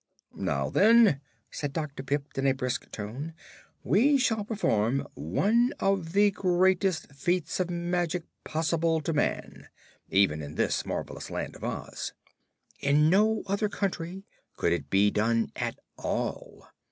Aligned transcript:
"Now, 0.33 0.71
then," 0.71 1.21
said 1.51 1.73
Dr. 1.73 2.01
Pipt, 2.01 2.39
in 2.39 2.47
a 2.47 2.53
brisk 2.55 2.89
tone, 2.89 3.35
"we 3.83 4.17
shall 4.17 4.43
perform 4.43 5.07
one 5.13 5.73
of 5.79 6.13
the 6.13 6.31
greatest 6.31 7.13
feats 7.13 7.59
of 7.59 7.69
magic 7.69 8.23
possible 8.43 8.99
to 9.01 9.13
man, 9.13 9.67
even 10.09 10.41
in 10.41 10.55
this 10.55 10.87
marvelous 10.87 11.29
Land 11.29 11.55
of 11.55 11.63
Oz. 11.63 12.13
In 12.79 13.11
no 13.11 13.43
other 13.45 13.69
country 13.69 14.25
could 14.57 14.73
it 14.73 14.89
be 14.89 15.11
done 15.11 15.51
at 15.55 15.77
all. 15.97 16.65